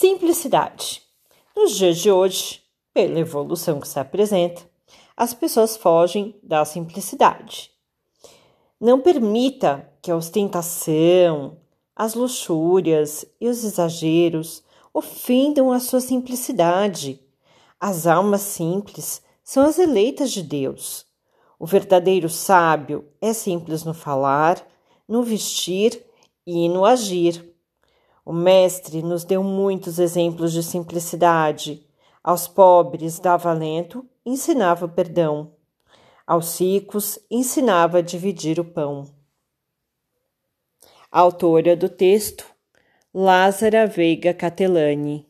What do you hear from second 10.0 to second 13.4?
que a ostentação, as luxúrias